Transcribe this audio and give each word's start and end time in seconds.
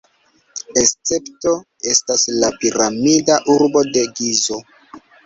Escepto 0.83 1.53
estas 1.91 2.23
la 2.37 2.49
piramida 2.63 3.37
urbo 3.57 3.85
de 3.91 4.03
Gizo. 4.21 4.59